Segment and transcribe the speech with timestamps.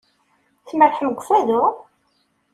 [0.69, 1.63] Tmerrḥem deg Ukfadu?